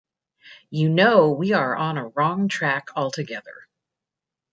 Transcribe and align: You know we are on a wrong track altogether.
You 0.71 0.89
know 0.89 1.29
we 1.29 1.53
are 1.53 1.75
on 1.75 1.99
a 1.99 2.07
wrong 2.07 2.47
track 2.47 2.87
altogether. 2.95 3.67